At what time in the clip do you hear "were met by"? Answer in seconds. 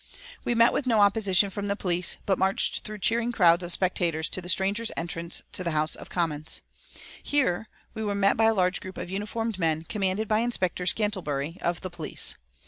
8.03-8.45